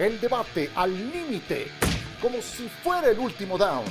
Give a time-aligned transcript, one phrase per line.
[0.00, 1.66] El debate al límite,
[2.22, 3.84] como si fuera el último down.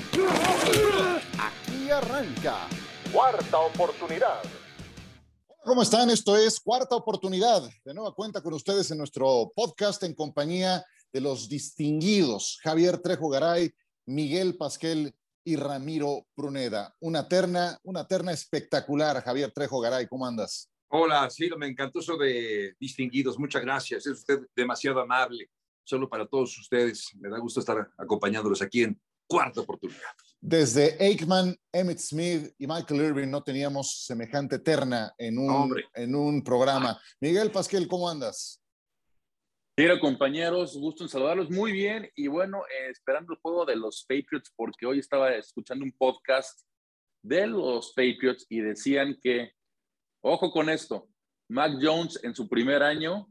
[1.38, 2.68] Aquí arranca.
[3.14, 4.42] Cuarta oportunidad.
[5.64, 6.10] ¿Cómo están?
[6.10, 7.62] Esto es Cuarta Oportunidad.
[7.86, 10.84] De nueva cuenta con ustedes en nuestro podcast en compañía
[11.14, 13.72] de los distinguidos Javier Trejo Garay,
[14.08, 15.14] Miguel Pasquel
[15.44, 16.96] y Ramiro Pruneda.
[17.02, 19.22] Una terna, una terna espectacular.
[19.22, 20.72] Javier Trejo Garay, ¿cómo andas?
[20.88, 23.38] Hola, sí, me encantó eso de distinguidos.
[23.38, 24.08] Muchas gracias.
[24.08, 25.48] Es usted demasiado amable.
[25.90, 27.10] Solo para todos ustedes.
[27.16, 30.12] Me da gusto estar acompañándolos aquí en Cuarta Oportunidad.
[30.40, 36.44] Desde Aikman, Emmett Smith y Michael Irving no teníamos semejante terna en un, en un
[36.44, 37.02] programa.
[37.20, 38.62] Miguel Pasquel, ¿cómo andas?
[39.76, 44.06] Quiero compañeros, gusto en saludarlos muy bien y bueno, eh, esperando el juego de los
[44.08, 46.62] Patriots porque hoy estaba escuchando un podcast
[47.24, 49.54] de los Patriots y decían que
[50.22, 51.08] Ojo con esto,
[51.50, 53.28] Mac Jones en su primer año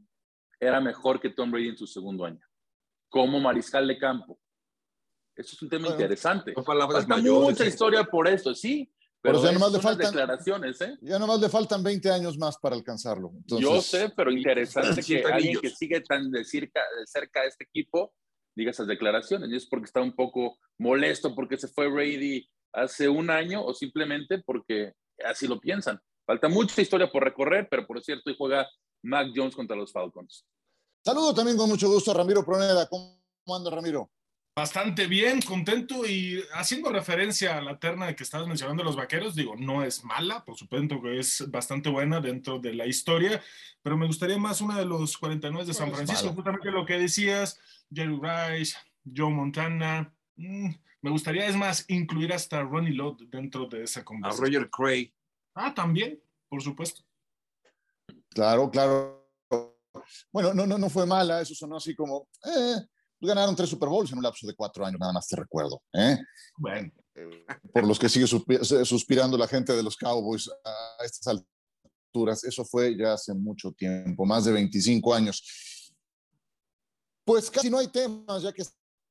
[0.59, 2.45] era mejor que Tom Brady en su segundo año,
[3.09, 4.39] como mariscal de campo.
[5.35, 6.53] Eso es un tema interesante.
[6.53, 8.91] Falta mucha historia por eso, sí.
[9.21, 10.97] Pero, ya nomás le faltan declaraciones, ¿eh?
[11.01, 13.33] Ya nomás le faltan 20 años más para alcanzarlo.
[13.45, 17.65] Yo sé, pero interesante que alguien que sigue tan de cerca, de cerca a este
[17.65, 18.13] equipo
[18.55, 19.49] diga esas declaraciones.
[19.49, 23.73] Y es porque está un poco molesto porque se fue Brady hace un año o
[23.73, 24.93] simplemente porque
[25.25, 25.99] así lo piensan.
[26.25, 28.69] Falta mucha historia por recorrer, pero por cierto, hoy juega
[29.03, 30.45] Mac Jones contra los Falcons.
[31.03, 32.87] Saludo también con mucho gusto a Ramiro Proneda.
[32.87, 33.19] ¿Cómo
[33.55, 34.09] anda, Ramiro?
[34.55, 39.55] Bastante bien, contento y haciendo referencia a la terna que estabas mencionando los vaqueros, digo,
[39.55, 43.41] no es mala, por supuesto que es bastante buena dentro de la historia,
[43.81, 47.57] pero me gustaría más una de los 49 de San Francisco, justamente lo que decías,
[47.89, 48.75] Jerry Rice,
[49.15, 50.13] Joe Montana.
[50.35, 50.71] Mm,
[51.03, 54.45] me gustaría, es más, incluir hasta Ronnie Lott dentro de esa conversación.
[54.45, 55.13] A Roger Cray.
[55.55, 57.01] Ah, también, por supuesto.
[58.29, 59.18] Claro, claro.
[60.31, 62.75] Bueno, no, no, no fue mala, eso sonó así como, eh,
[63.21, 65.81] ganaron tres Super Bowls en un lapso de cuatro años, nada más te recuerdo.
[65.93, 66.17] ¿eh?
[66.57, 66.91] Bueno.
[67.73, 71.35] Por los que sigue suspirando la gente de los Cowboys a estas
[72.13, 75.93] alturas, eso fue ya hace mucho tiempo, más de 25 años.
[77.25, 78.63] Pues casi no hay temas, ya que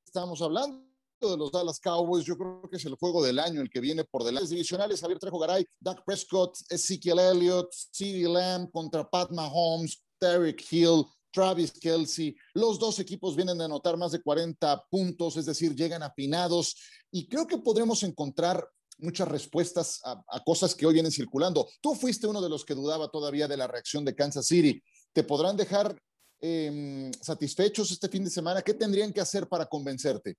[0.06, 0.88] estamos hablando
[1.20, 4.04] de los Dallas Cowboys, yo creo que es el juego del año el que viene
[4.04, 4.48] por delante.
[4.50, 11.04] Divisionales, Javier Trejo Garay, Doug Prescott, Ezekiel Elliott, CeeDee Lamb contra Pat Mahomes, Derek Hill,
[11.30, 12.36] Travis Kelsey.
[12.54, 16.76] Los dos equipos vienen de anotar más de 40 puntos, es decir, llegan afinados
[17.10, 18.68] y creo que podremos encontrar
[18.98, 21.68] muchas respuestas a, cosas que hoy vienen circulando.
[21.80, 24.82] Tú fuiste uno de los que dudaba todavía de la reacción de Kansas City.
[25.12, 25.96] ¿Te podrán dejar
[26.40, 28.62] em, satisfechos este fin de semana?
[28.62, 30.36] ¿Qué tendrían que hacer para convencerte?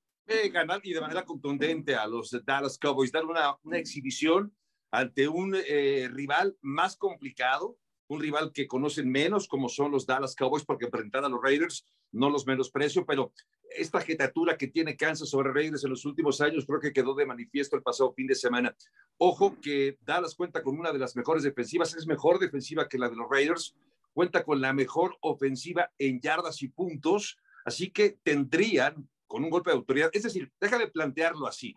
[0.51, 4.55] ganar y de manera contundente a los Dallas Cowboys, dar una, exhibición
[4.91, 7.78] ante un eh, rival más complicado,
[8.09, 11.85] un rival que conocen menos como son los Dallas Cowboys, porque enfrentar a los Raiders
[12.11, 13.31] no los menosprecio, pero
[13.69, 17.27] esta jetatura que tiene Kansas sobre Raiders en los últimos años creo que quedó de
[17.27, 18.75] manifiesto el pasado fin de semana.
[19.17, 23.09] Ojo que Dallas cuenta con una de las mejores defensivas, es mejor defensiva que la
[23.09, 23.75] de los Raiders,
[24.11, 29.69] cuenta con la mejor ofensiva en yardas y puntos, así que tendrían con un golpe
[29.69, 30.09] de autoridad.
[30.13, 31.75] Es decir, déjame plantearlo así.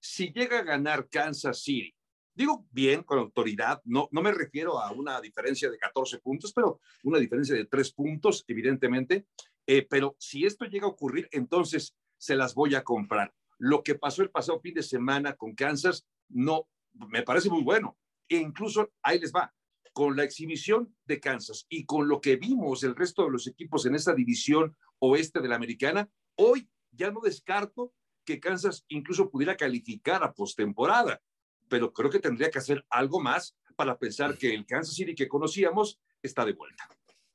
[0.00, 1.94] Si llega a ganar Kansas City,
[2.34, 6.80] digo bien, con autoridad, no, no me refiero a una diferencia de 14 puntos, pero
[7.04, 9.26] una diferencia de 3 puntos, evidentemente.
[9.66, 13.32] Eh, pero si esto llega a ocurrir, entonces se las voy a comprar.
[13.58, 17.96] Lo que pasó el pasado fin de semana con Kansas, no, me parece muy bueno.
[18.28, 19.54] E incluso ahí les va,
[19.92, 23.86] con la exhibición de Kansas y con lo que vimos el resto de los equipos
[23.86, 27.92] en esa división oeste de la americana, hoy ya no descarto
[28.24, 31.20] que Kansas incluso pudiera calificar a postemporada,
[31.68, 35.28] pero creo que tendría que hacer algo más para pensar que el Kansas City que
[35.28, 36.88] conocíamos está de vuelta.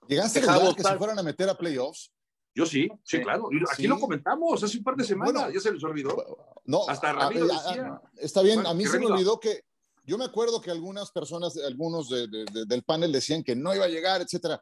[0.07, 2.11] ¿Llegaste a que se fueran a meter a playoffs?
[2.55, 3.49] Yo sí, sí, claro.
[3.71, 6.15] Aquí lo comentamos hace un par de semanas, ya se les olvidó.
[6.65, 8.01] No, hasta Ramiro decía.
[8.17, 9.63] está bien, a mí se me olvidó que
[10.03, 14.21] yo me acuerdo que algunas personas, algunos del panel decían que no iba a llegar,
[14.21, 14.61] etcétera.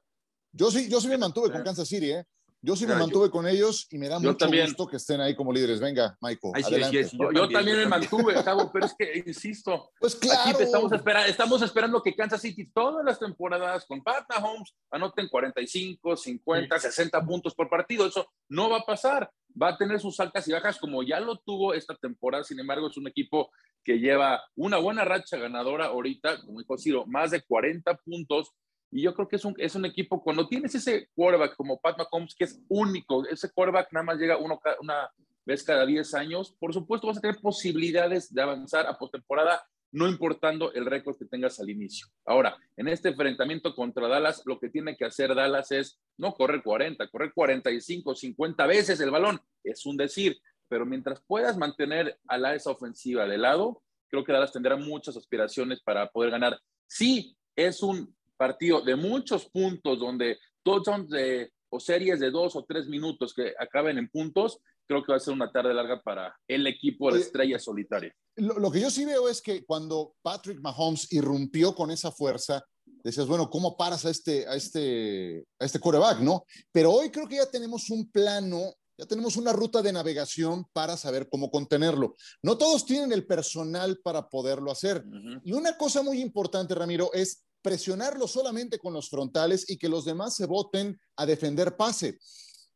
[0.51, 2.25] Yo sí, yo sí me mantuve con Kansas City, ¿eh?
[2.61, 5.53] Yo sí me mantuve con ellos y me da mucho gusto que estén ahí como
[5.53, 5.79] líderes.
[5.79, 6.53] Venga, Michael.
[6.65, 7.09] adelante.
[7.33, 10.41] yo, también, me mantuve, Cabo, pero es que, insisto, pues claro.
[10.41, 15.27] aquí estamos, esperando, estamos esperando que Kansas City todas las temporadas con Pat Mahomes anoten
[15.27, 18.07] 45, 50, 60 puntos por partido.
[18.07, 19.31] Eso no va a pasar.
[19.59, 22.43] Va a tener sus altas y bajas como ya lo tuvo esta temporada.
[22.43, 23.51] Sin embargo, es un equipo
[23.83, 28.51] que lleva una buena racha ganadora ahorita, como dijo Ciro, más de 40 puntos
[28.91, 31.97] y yo creo que es un, es un equipo, cuando tienes ese quarterback como Pat
[31.97, 35.09] Mahomes, que es único, ese quarterback nada más llega uno, una
[35.45, 39.61] vez cada 10 años, por supuesto vas a tener posibilidades de avanzar a postemporada
[39.91, 42.07] no importando el récord que tengas al inicio.
[42.25, 46.61] Ahora, en este enfrentamiento contra Dallas, lo que tiene que hacer Dallas es no correr
[46.61, 49.39] 40, correr 45, 50 veces el balón.
[49.63, 50.37] Es un decir,
[50.67, 55.15] pero mientras puedas mantener a la esa ofensiva de lado, creo que Dallas tendrá muchas
[55.15, 56.59] aspiraciones para poder ganar.
[56.85, 62.55] Sí, es un partido de muchos puntos donde todos son de, o series de dos
[62.55, 66.01] o tres minutos que acaben en puntos, creo que va a ser una tarde larga
[66.01, 68.13] para el equipo de estrella solitaria.
[68.35, 72.63] Lo, que yo sí veo es que cuando Patrick Mahomes irrumpió con esa fuerza,
[73.03, 76.45] decías, bueno, ¿cómo paras a este, a este, a este quarterback, no?
[76.71, 80.95] Pero hoy creo que ya tenemos un plano, ya tenemos una ruta de navegación para
[80.95, 82.15] saber cómo contenerlo.
[82.41, 85.03] No todos tienen el personal para poderlo hacer.
[85.43, 90.05] Y una cosa muy importante, Ramiro, es presionarlo solamente con los frontales y que los
[90.05, 92.17] demás se voten a defender pase.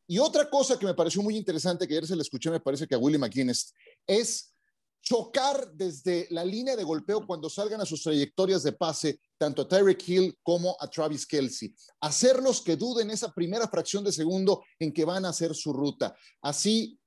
[0.05, 2.85] Y otra cosa que me pareció muy interesante, que ayer se le escuché, me parece
[2.85, 3.73] que a Willie McGuinness,
[4.05, 4.53] es
[5.01, 9.67] chocar desde la línea de golpeo cuando salgan a sus trayectorias de pase, tanto a
[9.69, 11.73] Tyreek Hill como a Travis Kelsey.
[12.01, 16.13] Hacerlos que duden esa primera fracción de segundo en que van a hacer su ruta.
[16.41, 16.99] Así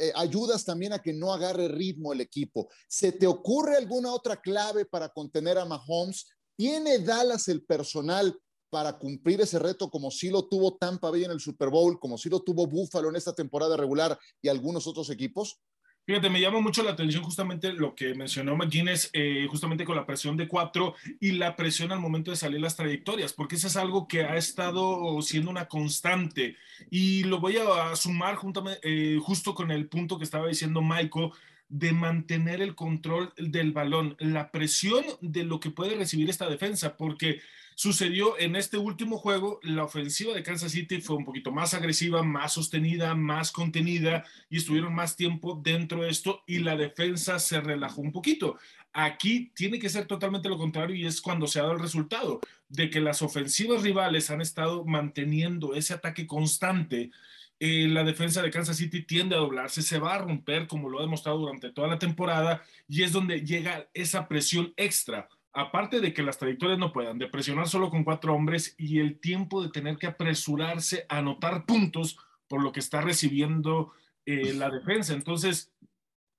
[0.00, 2.68] eh, ayudas también a que no agarre ritmo el equipo.
[2.88, 6.26] ¿Se te ocurre alguna otra clave para contener a Mahomes?
[6.58, 8.36] ¿Tiene Dallas el personal
[8.68, 12.18] para cumplir ese reto como sí lo tuvo Tampa Bay en el Super Bowl, como
[12.18, 15.60] sí lo tuvo Buffalo en esta temporada regular y algunos otros equipos?
[16.04, 20.04] Fíjate, me llama mucho la atención justamente lo que mencionó McGuinness, eh, justamente con la
[20.04, 23.76] presión de cuatro y la presión al momento de salir las trayectorias, porque eso es
[23.76, 26.56] algo que ha estado siendo una constante.
[26.90, 28.36] Y lo voy a sumar
[28.82, 31.30] eh, justo con el punto que estaba diciendo Michael
[31.68, 36.96] de mantener el control del balón, la presión de lo que puede recibir esta defensa,
[36.96, 37.40] porque
[37.78, 42.24] sucedió en este último juego, la ofensiva de Kansas City fue un poquito más agresiva,
[42.24, 47.60] más sostenida, más contenida y estuvieron más tiempo dentro de esto y la defensa se
[47.60, 48.58] relajó un poquito.
[48.92, 52.40] Aquí tiene que ser totalmente lo contrario y es cuando se ha dado el resultado
[52.68, 57.12] de que las ofensivas rivales han estado manteniendo ese ataque constante.
[57.60, 60.98] Eh, la defensa de Kansas City tiende a doblarse, se va a romper como lo
[60.98, 65.28] ha demostrado durante toda la temporada y es donde llega esa presión extra
[65.58, 69.18] aparte de que las trayectorias no puedan, de presionar solo con cuatro hombres y el
[69.18, 72.16] tiempo de tener que apresurarse a anotar puntos
[72.46, 73.92] por lo que está recibiendo
[74.24, 75.14] eh, la defensa.
[75.14, 75.72] Entonces,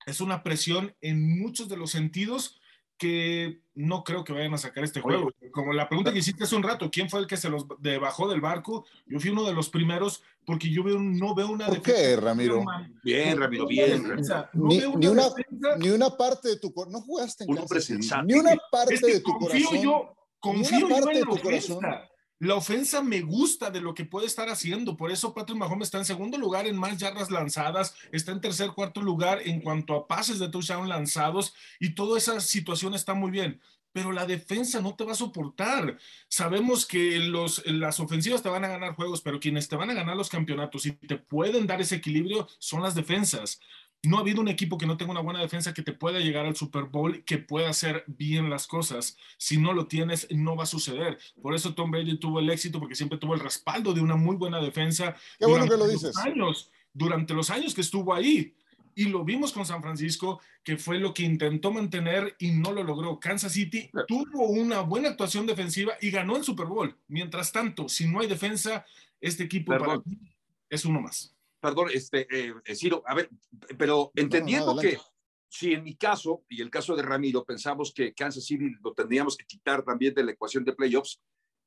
[0.06, 2.62] es una presión en muchos de los sentidos
[2.98, 5.32] que no creo que vayan a sacar este juego.
[5.52, 7.66] Como la pregunta que hiciste hace un rato, ¿quién fue el que se los
[8.02, 8.86] bajó del barco?
[9.08, 12.66] Yo fui uno de los primeros porque yo veo, no veo una ¿Por qué, Ramiro?
[13.04, 14.04] Bien, Ramiro, bien.
[14.54, 15.30] ni, una,
[15.78, 16.92] ni, una, parte de tu corazón.
[16.92, 17.56] No jugaste en
[18.02, 18.22] casa.
[18.24, 19.82] Ni una parte de tu confío corazón.
[19.82, 22.09] Yo, confío yo en la ofensa.
[22.40, 24.96] La ofensa me gusta de lo que puede estar haciendo.
[24.96, 28.72] Por eso Patrick Mahomes está en segundo lugar en más yardas lanzadas, está en tercer,
[28.72, 33.32] cuarto lugar en cuanto a pases de touchdown lanzados y toda esa situación está muy
[33.32, 33.60] bien
[33.92, 35.98] pero la defensa no te va a soportar.
[36.28, 40.16] Sabemos que las ofensivas te van a ganar juegos, pero quienes te van a ganar
[40.16, 43.60] los campeonatos y te pueden dar ese equilibrio son las defensas.
[44.04, 46.46] No ha habido un equipo que no tenga una buena defensa que te pueda llegar
[46.46, 49.18] al Super Bowl, que pueda hacer bien las cosas.
[49.38, 51.20] Si no lo tienes, no va a suceder.
[51.42, 54.38] Por eso Tom Brady tuvo el éxito, porque siempre tuvo el respaldo de una muy
[54.38, 55.16] buena defensa.
[55.38, 56.16] Qué bueno que lo dices.
[56.18, 58.56] Años, durante los años que estuvo ahí.
[58.96, 62.84] Y lo vimos con San Francisco, que fue lo que intentó mantener y no lo
[62.84, 63.20] logró.
[63.20, 66.98] Kansas City tuvo una buena actuación defensiva y ganó el Super Bowl.
[67.08, 68.86] Mientras tanto, si no hay defensa,
[69.20, 69.74] este equipo
[70.70, 73.30] es uno más perdón, este, eh, eh, Ciro, a ver,
[73.78, 74.98] pero entendiendo que
[75.50, 79.36] si en mi caso y el caso de Ramiro pensamos que Kansas City lo tendríamos
[79.36, 81.20] que quitar también de la ecuación de playoffs,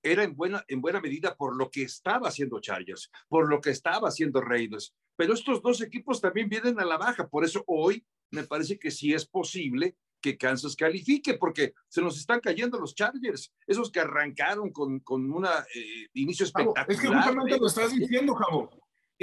[0.04, 3.70] era en buena, en buena medida por lo que estaba haciendo Chargers, por lo que
[3.70, 4.94] estaba haciendo Raiders.
[5.16, 8.90] Pero estos dos equipos también vienen a la baja, por eso hoy me parece que
[8.90, 14.00] sí es posible que Kansas califique, porque se nos están cayendo los Chargers, esos que
[14.00, 16.86] arrancaron con, con un eh, inicio espectacular.
[16.88, 18.70] es que justamente lo estás diciendo, Javo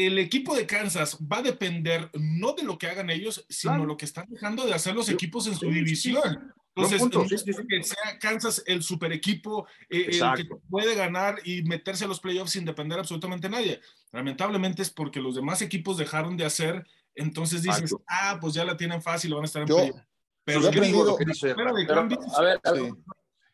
[0.06, 3.98] el equipo de Kansas va a depender no de lo que hagan ellos, sino lo
[3.98, 6.54] que están dejando de hacer los equipos en su división.
[6.74, 7.26] Entonces, no,
[7.68, 12.22] que sea Kansas el super equipo, eh, el que puede ganar y meterse a los
[12.22, 13.82] playoffs sin depender absolutamente de nadie.
[14.14, 18.78] Lamentablemente es porque los demás equipos dejaron de hacer, entonces dices, ah, pues ya la
[18.78, 20.02] tienen fácil, van a estar en playoffs.
[20.46, 21.18] Pero, yo, he aprendido,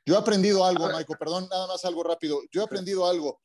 [0.06, 2.42] yo he aprendido algo, Michael, perdón, nada más algo rápido.
[2.52, 3.40] Yo he aprendido algo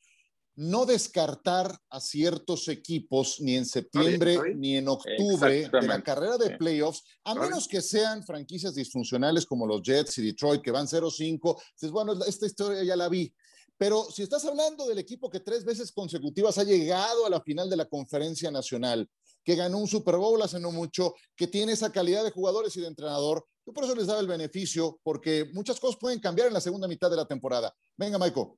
[0.55, 6.57] no descartar a ciertos equipos ni en septiembre ni en octubre de la carrera de
[6.57, 11.61] playoffs, a menos que sean franquicias disfuncionales como los Jets y Detroit, que van 0-5.
[11.73, 13.33] Dices, bueno, esta historia ya la vi.
[13.77, 17.67] Pero si estás hablando del equipo que tres veces consecutivas ha llegado a la final
[17.67, 19.09] de la conferencia nacional,
[19.43, 22.81] que ganó un Super Bowl hace no mucho, que tiene esa calidad de jugadores y
[22.81, 26.53] de entrenador, Yo por eso les daba el beneficio, porque muchas cosas pueden cambiar en
[26.53, 27.73] la segunda mitad de la temporada.
[27.97, 28.49] Venga, Michael.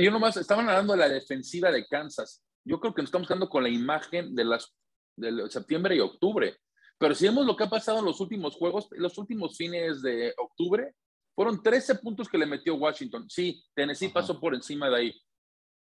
[0.00, 2.42] Yo nomás, estaban hablando de la defensiva de Kansas.
[2.64, 4.74] Yo creo que nos estamos quedando con la imagen de las
[5.18, 6.56] de septiembre y octubre.
[6.98, 10.34] Pero si vemos lo que ha pasado en los últimos juegos, los últimos fines de
[10.36, 10.94] octubre,
[11.34, 13.28] fueron 13 puntos que le metió Washington.
[13.28, 15.22] Sí, Tennessee pasó por encima de ahí.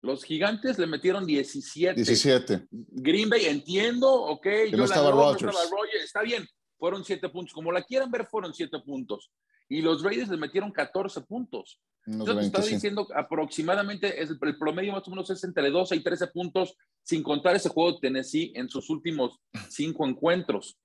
[0.03, 1.95] Los gigantes le metieron 17.
[1.95, 2.67] 17.
[2.71, 4.47] Green Bay, entiendo, ok.
[4.71, 5.57] yo no estaba Rodgers.
[6.05, 7.53] Está bien, fueron 7 puntos.
[7.53, 9.31] Como la quieran ver, fueron 7 puntos.
[9.69, 11.81] Y los Raiders le metieron 14 puntos.
[12.07, 16.03] Yo te estaba diciendo aproximadamente es el, promedio más o menos es entre 12 y
[16.03, 20.79] 13 puntos, sin contar ese juego de Tennessee en sus últimos 5 encuentros.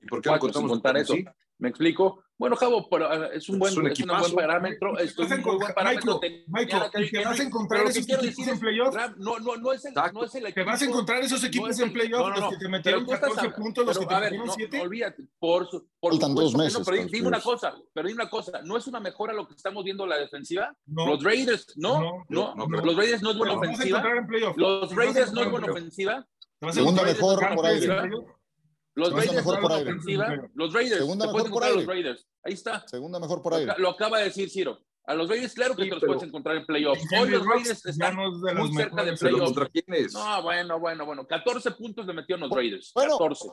[0.00, 1.14] ¿Y por qué no contamos contar eso?
[1.60, 2.24] ¿Me explico?
[2.38, 4.98] Bueno, Javo, pero es un buen, es un, es buen parámetro.
[4.98, 6.18] Es un muy buen parámetro.
[6.46, 8.96] Michael, te vas a encontrar esos equipos en playoff.
[9.18, 10.54] No, no, no es el, no es el equipo.
[10.54, 13.98] Te vas a encontrar esos equipos en playoff, los que te metieron 14 puntos, los
[13.98, 14.80] que te metieron 7.
[14.80, 15.68] Olvídate, por,
[16.00, 16.80] por Faltan dos meses.
[16.82, 19.84] pero dime una cosa, pero dime una cosa, ¿no es una mejora lo que estamos
[19.84, 20.74] viendo la defensiva?
[20.86, 22.24] Los Raiders, ¿no?
[22.30, 24.02] No, los Raiders no es buena ofensiva.
[24.56, 26.26] Los Raiders no es buena ofensiva.
[26.70, 27.86] Segunda mejor por ahí.
[29.00, 30.48] Los Raiders por ofensiva.
[30.54, 30.98] Los Raiders.
[31.00, 31.76] Segunda mejor por aire.
[31.76, 32.26] Los Raiders.
[32.42, 32.86] Ahí está.
[32.86, 33.66] Segunda mejor por ahí.
[33.78, 34.78] Lo acaba de decir Ciro.
[35.06, 37.02] A los Raiders, claro que te los puedes encontrar en playoffs.
[37.18, 39.44] Hoy los Raiders están muy cerca de playoffs.
[39.44, 40.12] ¿Contra quiénes?
[40.12, 41.26] No, bueno, bueno, bueno.
[41.26, 42.92] 14 puntos le metieron los Raiders.
[42.94, 43.48] 14.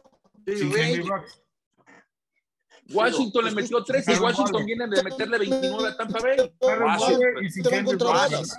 [2.90, 6.54] Washington le metió 13 y Washington viene de meterle 29 a Tampa Bay.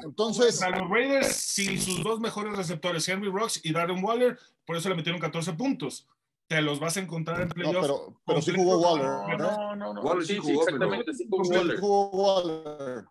[0.04, 4.76] Entonces, a los Raiders, sin sus dos mejores receptores, Henry Rocks y Darren Waller, por
[4.76, 6.06] eso le metieron 14 puntos
[6.48, 7.74] te los vas a encontrar en playoffs.
[7.74, 9.38] No, pero, pero sí jugó Waller.
[9.38, 10.00] No, no, no.
[10.00, 11.78] Waller sí, jugó, exactamente, sí jugó Waller.
[11.80, 13.04] jugó Waller.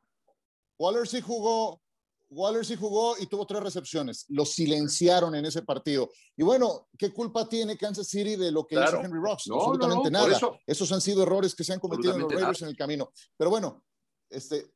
[0.79, 1.81] Waller sí jugó.
[2.29, 4.25] Waller sí jugó y tuvo tres recepciones.
[4.29, 6.09] Lo silenciaron en ese partido.
[6.35, 9.47] Y bueno, ¿qué culpa tiene Kansas City de lo que hizo Henry Rocks?
[9.47, 10.59] No, Absolutamente no, no, nada.
[10.65, 13.11] Esos han sido errores que se han cometido en los Raiders en el camino.
[13.37, 13.85] Pero bueno,
[14.29, 14.73] este,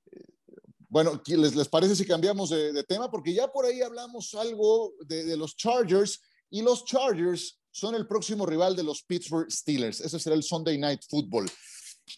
[0.87, 3.11] bueno, ¿les, les parece si cambiamos de, de, tema?
[3.11, 8.07] Porque ya por ahí hablamos algo de, de los Chargers y los Chargers son el
[8.07, 10.01] próximo rival de los Pittsburgh Steelers.
[10.01, 11.49] Ese será el Sunday Night Football.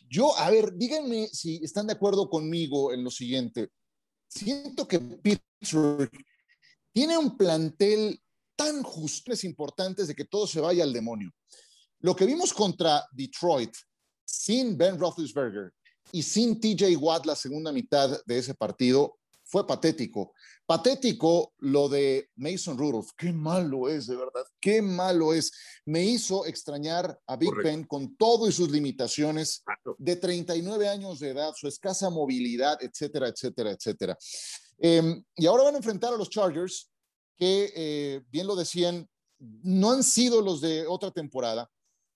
[0.10, 3.69] Yo, a ver, díganme si están de acuerdo conmigo en lo siguiente.
[4.27, 6.10] Siento que Pittsburgh
[6.91, 8.19] tiene un plantel
[8.55, 11.31] tan justo, es importante de que todo se vaya al demonio.
[12.00, 13.75] Lo que vimos contra Detroit,
[14.25, 15.72] sin Ben Roethlisberger
[16.12, 20.33] y sin TJ Watt la segunda mitad de ese partido, fue patético.
[20.65, 23.10] Patético lo de Mason Rudolph.
[23.17, 24.46] Qué malo es, de verdad.
[24.62, 25.51] Qué malo es.
[25.86, 29.63] Me hizo extrañar a Big Ben con todo y sus limitaciones
[29.98, 34.17] de 39 años de edad, su escasa movilidad, etcétera, etcétera, etcétera.
[34.77, 36.89] Em, y ahora van a enfrentar a los Chargers,
[37.36, 39.08] que eh, bien lo decían,
[39.39, 41.70] no han sido los de otra temporada.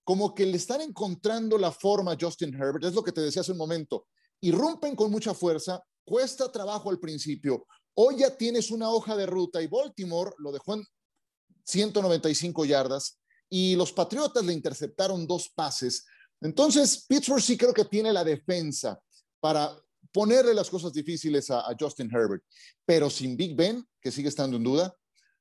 [0.05, 3.41] Como que le están encontrando la forma a Justin Herbert, es lo que te decía
[3.41, 4.07] hace un momento.
[4.39, 7.65] Irrumpen con mucha fuerza, cuesta trabajo al principio.
[7.99, 10.85] Hoy ya tienes una hoja de ruta y Baltimore lo dejó en
[11.63, 16.05] 195 yardas y los Patriotas le interceptaron dos pases.
[16.39, 19.01] Entonces, Pittsburgh sí creo que tiene la defensa
[19.39, 19.75] para
[20.11, 22.43] ponerle las cosas difíciles a, Justin Herbert,
[22.85, 24.95] pero sin Big Ben, que sigue estando en duda,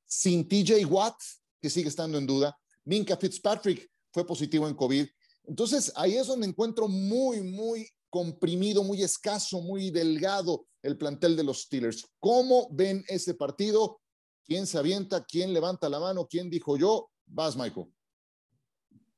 [0.07, 1.21] sin TJ Watt,
[1.61, 5.05] que sigue estando en duda, Minka Fitzpatrick fue positivo en COVID.
[5.43, 11.43] Entonces, ahí es donde encuentro muy, muy comprimido, muy escaso, muy delgado el plantel de
[11.43, 12.09] los Steelers.
[12.17, 13.99] ¿Cómo ven ese partido?
[14.45, 15.25] ¿Quién se avienta?
[15.25, 16.27] ¿Quién levanta la mano?
[16.29, 17.09] ¿Quién dijo yo?
[17.25, 17.87] Vas, Michael.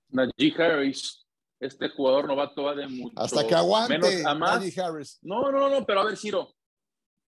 [0.07, 1.27] Najee Harris,
[1.59, 3.13] este jugador novato va de mucho.
[3.19, 3.99] Hasta que aguante.
[3.99, 4.77] Menos a más.
[4.79, 5.19] Harris.
[5.21, 6.55] No, no, no, pero a ver, Ciro.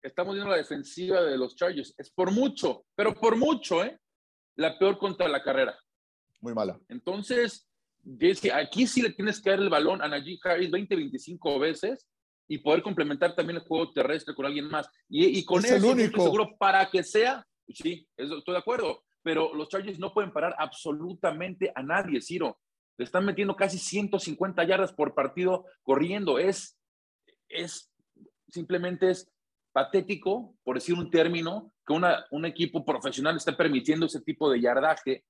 [0.00, 1.92] Estamos viendo la defensiva de los Chargers.
[1.98, 3.98] Es por mucho, pero por mucho, ¿eh?
[4.54, 5.76] La peor contra la carrera.
[6.40, 6.78] Muy mala.
[6.88, 7.68] Entonces,
[8.54, 12.06] aquí sí le tienes que dar el balón a Najee Harris 20, 25 veces
[12.48, 14.90] y poder complementar también el juego terrestre con alguien más.
[15.08, 19.68] Y, con es eso, estoy seguro, para que sea, sí, estoy de acuerdo, pero los
[19.68, 22.58] Chargers no pueden parar absolutamente a nadie, Ciro.
[22.96, 26.38] Le están metiendo casi 150 yardas por partido corriendo.
[26.38, 26.76] Es,
[27.48, 27.92] es
[28.48, 29.30] simplemente es
[29.72, 34.60] patético, por decir un término, que una, un equipo profesional esté permitiendo ese tipo de
[34.60, 35.24] yardaje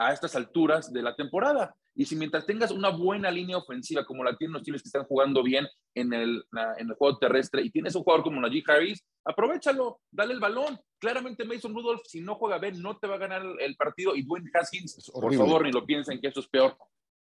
[0.00, 1.74] a estas alturas de la temporada.
[1.94, 5.04] Y si mientras tengas una buena línea ofensiva como la tienen los Steelers que están
[5.04, 6.42] jugando bien en el,
[6.78, 10.78] en el juego terrestre y tienes un jugador como Najee Harris, aprovechalo, dale el balón.
[10.98, 14.16] Claramente Mason Rudolph, si no juega bien, no te va a ganar el partido.
[14.16, 16.74] Y Dwayne Haskins, por favor, ni lo piensen que eso es peor.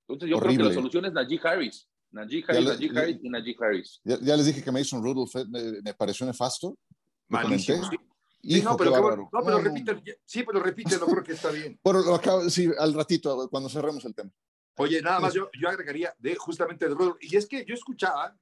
[0.08, 1.86] Entonces yo creo que la solución es Najee Harris.
[2.10, 4.00] Najee Harris, Najee Harris y Najee Harris.
[4.04, 6.74] Ya, les dije que Mason Rudolph me, me pareció nefasto.
[7.28, 7.84] Malísimo.
[7.84, 7.96] Sí,
[8.42, 11.78] no, pero, no, pero repite, sí, pero repite, no creo que está bien.
[11.82, 14.30] Bueno, lo acabo, sí, al ratito, cuando cerremos el tema.
[14.76, 17.18] Oye, nada más yo, yo agregaría de justamente de Rudolph.
[17.20, 18.36] Y es que yo escuchaba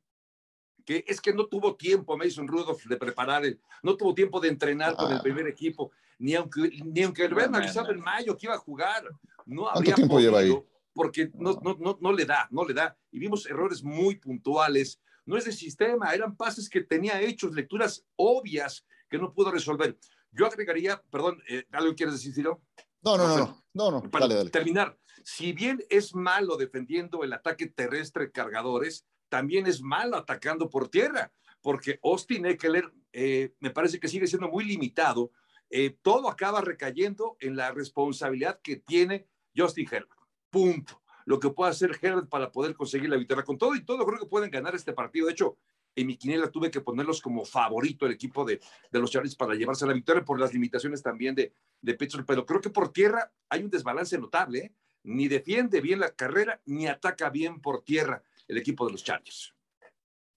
[0.85, 4.49] que es que no tuvo tiempo Mason Rudolph de preparar, el, no tuvo tiempo de
[4.49, 5.23] entrenar con el ah.
[5.23, 9.05] primer equipo, ni aunque, ni aunque lo hubieran avisado en mayo que iba a jugar.
[9.45, 10.57] No ¿Cuánto tiempo lleva ahí?
[10.95, 12.97] Porque no, no, no, no le da, no le da.
[13.11, 15.01] Y vimos errores muy puntuales.
[15.27, 19.99] No es de sistema, eran pases que tenía hechos, lecturas obvias que no pudo resolver.
[20.33, 22.63] Yo agregaría, perdón, eh, ¿algo quieres decir, Ciro?
[23.03, 28.31] No, no, no, no, no, Para terminar, si bien es malo defendiendo el ataque terrestre
[28.31, 34.27] cargadores, también es malo atacando por tierra, porque Austin Eckler eh, me parece que sigue
[34.27, 35.33] siendo muy limitado.
[35.69, 40.21] Eh, todo acaba recayendo en la responsabilidad que tiene Justin Herbert.
[40.51, 41.03] Punto.
[41.27, 43.45] Lo que puede hacer Herbert para poder conseguir la victoria.
[43.45, 45.27] Con todo y todo, creo que pueden ganar este partido.
[45.27, 45.59] De hecho,
[45.97, 48.61] en mi quiniela tuve que ponerlos como favorito el equipo de,
[48.93, 52.27] los Chargers para llevarse la victoria por las limitaciones también de, de Pittsburgh.
[52.27, 54.59] Pero creo que por tierra hay un desbalance notable.
[54.59, 54.73] ¿eh?
[55.03, 59.55] Ni defiende bien la carrera, ni ataca bien por tierra el equipo de los Chargers.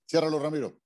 [0.08, 0.83] Ciérralo, Ramiro.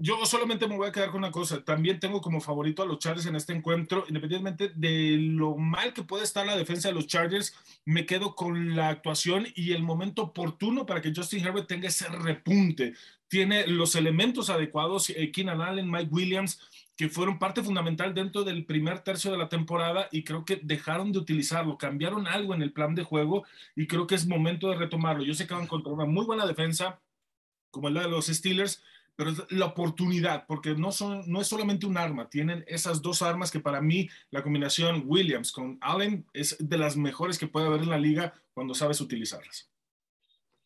[0.00, 1.64] Yo solamente me voy a quedar con una cosa.
[1.64, 6.04] También tengo como favorito a los Chargers en este encuentro, independientemente de lo mal que
[6.04, 7.52] puede estar la defensa de los Chargers,
[7.84, 12.08] me quedo con la actuación y el momento oportuno para que Justin Herbert tenga ese
[12.08, 12.94] repunte.
[13.26, 16.60] Tiene los elementos adecuados, eh, Keenan Allen, Mike Williams,
[16.96, 21.10] que fueron parte fundamental dentro del primer tercio de la temporada y creo que dejaron
[21.10, 24.76] de utilizarlo, cambiaron algo en el plan de juego y creo que es momento de
[24.76, 25.24] retomarlo.
[25.24, 27.00] Yo sé que van contra una muy buena defensa
[27.70, 28.82] como la de los Steelers,
[29.18, 33.20] pero es la oportunidad, porque no, son, no es solamente un arma, tienen esas dos
[33.20, 37.66] armas que para mí la combinación Williams con Allen es de las mejores que puede
[37.66, 39.68] haber en la liga cuando sabes utilizarlas.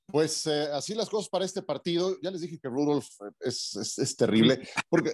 [0.04, 2.18] Pues eh, así las cosas para este partido.
[2.20, 3.08] Ya les dije que Rudolph
[3.40, 5.12] es, es, terrible, porque,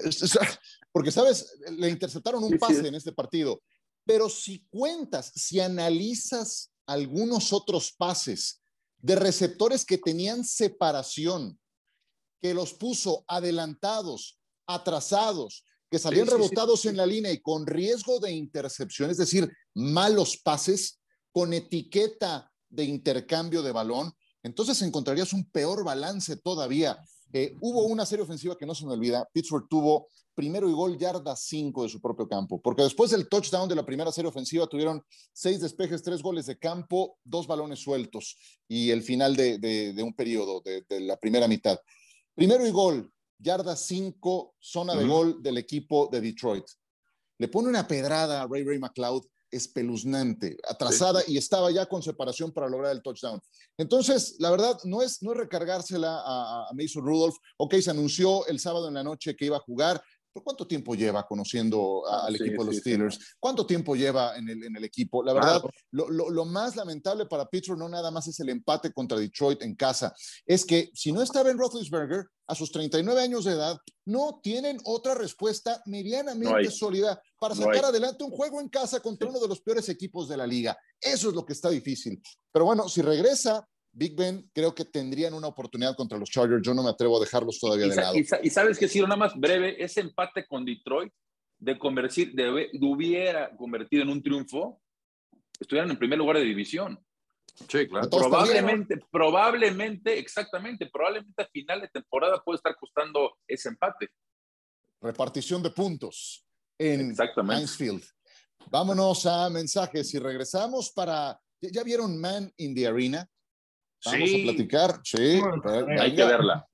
[0.90, 3.62] porque, sabes, le interceptaron un pase en este partido,
[4.04, 8.60] pero si cuentas, si analizas algunos otros pases
[8.96, 11.56] de receptores que tenían separación,
[12.40, 18.32] que los puso adelantados, atrasados, que salían rebotados en la línea y con riesgo de
[18.32, 21.00] intercepción, es decir, malos pases,
[21.32, 26.98] con etiqueta de intercambio de balón, entonces encontrarías un peor balance todavía.
[27.32, 29.28] Eh, hubo una serie ofensiva que no se me olvida.
[29.32, 33.68] Pittsburgh tuvo primero y gol yarda 5 de su propio campo, porque después del touchdown
[33.68, 38.36] de la primera serie ofensiva tuvieron seis despejes, tres goles de campo, dos balones sueltos
[38.68, 41.78] y el final de, un periodo de, de la primera mitad.
[42.38, 46.66] Primero y gol, yarda 5, zona de gol del equipo de Detroit.
[47.36, 52.52] Le pone una pedrada a Ray Ray McLeod espeluznante, atrasada y estaba ya con separación
[52.52, 53.40] para lograr el touchdown.
[53.76, 57.34] Entonces, la verdad, no es, no es recargársela a, a Mason Rudolph.
[57.56, 60.00] Ok, se anunció el sábado en la noche que iba a jugar,
[60.42, 63.36] ¿Cuánto tiempo lleva conociendo al equipo de los Steelers?
[63.38, 65.22] ¿Cuánto tiempo lleva en el, en el equipo?
[65.22, 69.18] La verdad, lo, lo, más lamentable para Pittsburgh no nada más es el empate contra
[69.18, 70.14] Detroit en casa,
[70.46, 74.78] es que si no está Ben Roethlisberger, a sus 39 años de edad, no tienen
[74.84, 79.60] otra respuesta medianamente sólida para sacar adelante un juego en casa contra uno de los
[79.60, 80.76] peores equipos de la liga.
[80.98, 82.20] Eso es lo que está difícil.
[82.50, 86.62] Pero bueno, si regresa Big Ben creo que tendrían una oportunidad contra los Chargers.
[86.62, 88.14] Yo no me atrevo a dejarlos todavía de lado.
[88.16, 91.12] Y, sabes que si nada más breve, ese empate con Detroit
[91.58, 94.80] de convertir, de, hubiera convertido en un triunfo,
[95.58, 97.04] estuvieran en primer lugar de división.
[97.68, 98.08] Sí, claro.
[98.08, 104.10] Probablemente, probablemente, exactamente, probablemente a final de temporada puede estar costando ese empate.
[105.00, 106.46] Repartición de puntos
[106.78, 108.04] en Mansfield.
[108.70, 111.40] Vámonos a mensajes y regresamos para.
[111.60, 113.28] ¿Ya vieron Man in the Arena?
[114.04, 115.00] Vamos a platicar.
[115.04, 115.40] Sí,
[115.98, 116.66] hay que verla.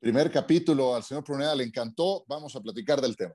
[0.00, 2.24] Primer capítulo, al señor Pruneda le encantó.
[2.26, 3.34] Vamos a platicar del tema.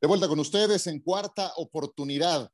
[0.00, 2.50] De vuelta con ustedes en cuarta oportunidad.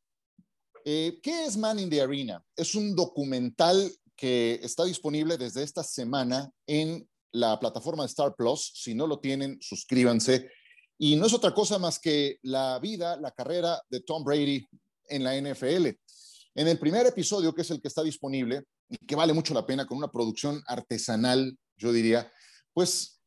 [0.85, 2.45] Eh, ¿Qué es Man in the Arena?
[2.55, 8.73] Es un documental que está disponible desde esta semana en la plataforma de Star Plus.
[8.75, 10.51] Si no lo tienen, suscríbanse.
[10.99, 14.69] Y no es otra cosa más que la vida, la carrera de Tom Brady,
[15.09, 15.89] en la NFL.
[16.55, 19.67] En el primer episodio, que es el que está disponible y que vale mucho la
[19.67, 22.31] pena, con una producción artesanal, yo diría,
[22.73, 23.21] pues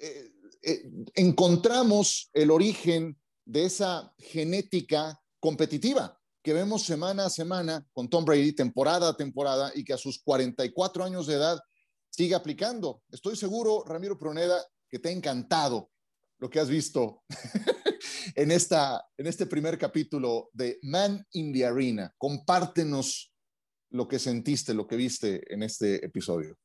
[0.00, 8.08] eh, eh, encontramos el origen de esa genética competitiva que vemos semana a semana con
[8.08, 11.58] Tom Brady, temporada a temporada, y que a sus 44 años de edad
[12.10, 13.02] sigue aplicando.
[13.10, 15.90] Estoy seguro, Ramiro Proneda, que te ha encantado
[16.38, 17.22] lo que has visto
[18.34, 22.12] en, esta, en este primer capítulo de Man in the Arena.
[22.18, 23.32] Compártenos
[23.90, 26.58] lo que sentiste, lo que viste en este episodio.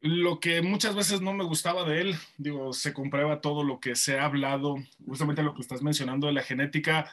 [0.00, 3.94] Lo que muchas veces no me gustaba de él, digo, se comprueba todo lo que
[3.94, 4.76] se ha hablado,
[5.06, 7.12] justamente lo que estás mencionando de la genética.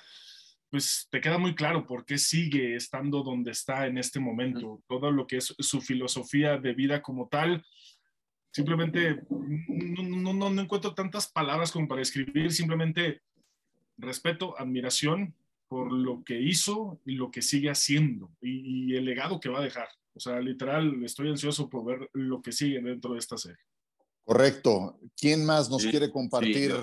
[0.72, 5.12] pues te queda muy claro por qué sigue estando donde está en este momento, todo
[5.12, 7.63] lo que es su filosofía de vida como tal.
[8.52, 13.22] Simplemente no, no, no encuentro tantas palabras como para escribir, simplemente
[14.00, 15.36] respeto, admiración
[15.68, 19.64] por lo que hizo y lo que sigue haciendo y, el legado que va a
[19.64, 19.88] dejar.
[20.16, 23.64] O sea, literal, estoy ansioso por ver lo que sigue dentro de esta serie.
[24.24, 25.00] Correcto.
[25.16, 26.74] ¿Quién más nos quiere compartir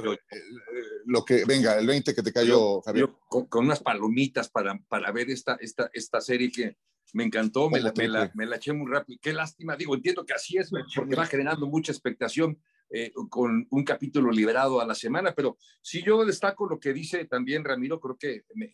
[1.05, 3.11] lo que, venga, el 20 que te cayó, Javier?
[3.29, 6.77] con, unas palomitas para, para ver esta, esta, esta serie que
[7.13, 9.19] me encantó, me la, me, la, me la, eché muy rápido.
[9.23, 12.59] Qué lástima, digo, entiendo que así es, porque va generando mucha expectación
[12.91, 17.25] eh, con un capítulo liberado a la semana, pero si yo destaco lo que dice
[17.25, 18.71] también Ramiro, creo que me,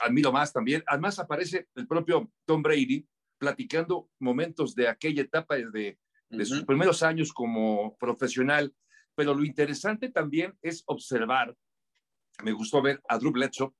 [0.00, 0.82] admiro más también.
[0.86, 3.06] Además aparece el propio Tom Brady
[3.38, 5.98] platicando momentos de aquella etapa de,
[6.28, 8.74] de sus primeros años como profesional,
[9.14, 11.54] pero lo interesante también es observar,
[12.42, 13.72] me gustó ver a Drew Bledsoe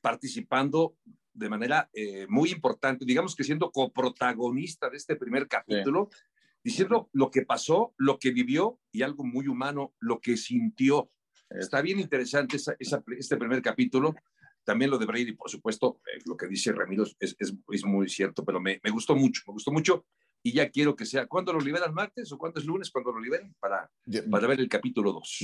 [0.00, 0.96] participando
[1.32, 6.08] de manera eh, muy importante, digamos que siendo coprotagonista de este primer capítulo,
[6.66, 11.12] diciendo lo que pasó, lo que vivió y algo muy humano, lo que sintió.
[11.48, 14.16] Está bien interesante esa, este primer capítulo.
[14.64, 18.08] También lo de Brady, por supuesto, eh, lo que dice Ramiro es, es, es muy
[18.08, 20.06] cierto, pero me, me, gustó mucho, me gustó mucho
[20.46, 23.18] y ya quiero que sea, ¿cuándo lo liberan martes o cuándo es lunes cuando lo
[23.18, 23.52] liberen?
[23.58, 23.90] Para,
[24.30, 25.38] para ver el capítulo 2.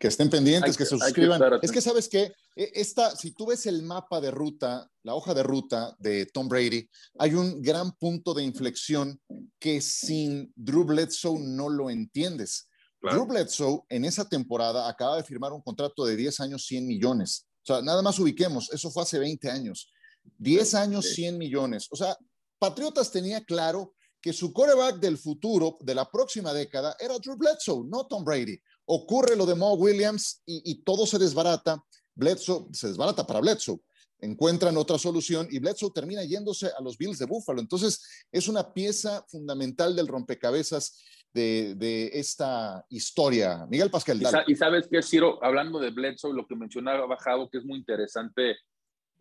[0.00, 1.40] Que estén pendientes, que, se suscriban.
[1.62, 5.44] es que sabes que esta, si tú ves el mapa de ruta, la hoja de
[5.44, 6.90] ruta de Tom Brady,
[7.20, 9.20] hay un gran punto de inflexión
[9.60, 12.68] que sin Drew Bledsoe no lo entiendes.
[13.00, 17.46] Drew Bledsoe en esa temporada acaba de firmar un contrato de 10 años, 100 millones.
[17.62, 19.92] O sea, nada más ubiquemos, eso fue hace 20 años.
[20.38, 21.86] 10 años, 100 millones.
[21.92, 22.16] O sea,
[22.58, 27.84] Patriotas tenía claro que su coreback del futuro, de la próxima década, era Drew Bledsoe,
[27.86, 28.58] no Tom Brady.
[28.86, 31.82] Ocurre lo de Mo Williams y, todo se desbarata.
[32.14, 33.80] Bledsoe se desbarata para Bledsoe.
[34.20, 37.60] Encuentran otra solución y Bledsoe termina yéndose a los Bills de Buffalo.
[37.60, 41.00] Entonces, es una pieza fundamental del rompecabezas
[41.32, 43.66] de, esta historia.
[43.68, 44.20] Miguel Pascal.
[44.46, 48.56] Y, sabes qué, Ciro, hablando de Bledsoe, lo que mencionaba Bajado, que es muy interesante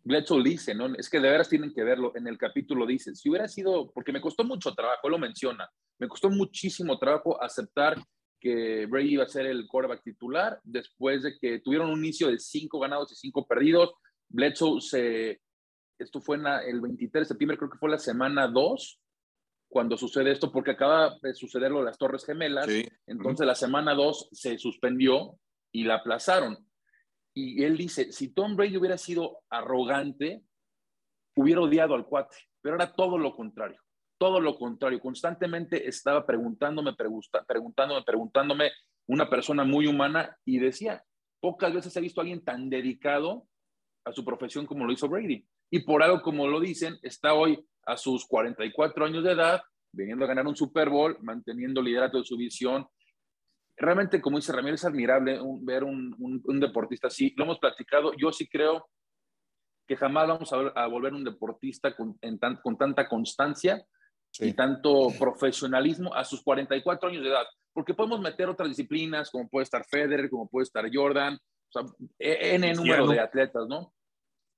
[0.08, 0.94] Bledsoe dice, ¿no?
[0.96, 2.14] Es que de veras tienen que verlo.
[2.16, 6.08] En el capítulo dice, si hubiera sido, porque me costó mucho trabajo, lo menciona, me
[6.08, 7.98] costó muchísimo trabajo aceptar
[8.40, 12.40] que Brady iba a ser el quarterback titular después de que tuvieron un inicio de
[12.40, 13.96] cinco ganados y cinco perdidos.
[14.30, 15.42] Bledsoe se,
[16.00, 19.00] esto fue en el 23 de septiembre, creo que fue la semana 2,
[19.68, 22.68] cuando sucede esto, porque acaba de sucederlo las Torres Gemelas.
[23.06, 25.38] Entonces la semana 2 se suspendió
[25.74, 26.67] y la aplazaron.
[27.40, 30.42] Y él dice, si Tom Brady hubiera sido arrogante,
[31.36, 33.80] hubiera odiado al cuate, pero era todo lo contrario,
[34.18, 35.00] todo lo contrario.
[35.00, 38.72] Constantemente estaba preguntándome, preguntándome, preguntándome,
[39.06, 41.04] una persona muy humana y decía,
[41.40, 43.48] pocas veces he visto a alguien tan dedicado
[44.04, 45.46] a su profesión como lo hizo Brady.
[45.70, 50.26] Y por algo como lo dicen, está hoy a sus 44 años de edad, viniendo
[50.26, 52.88] a ganar un Super Bowl, manteniendo liderato de su visión,
[53.78, 57.34] realmente, como dice Ramírez, es admirable ver un, deportista así.
[57.38, 58.12] Lo hemos platicado.
[58.18, 58.90] Yo sí creo
[59.88, 62.18] que jamás vamos a, volver un deportista con,
[62.62, 63.86] con tanta constancia
[64.40, 67.46] y tanto profesionalismo a sus 44 años de edad.
[67.72, 71.84] Porque podemos meter otras disciplinas, como puede estar Federer, como puede estar Jordan, o sea,
[72.18, 73.94] e, N número de atletas, ¿no?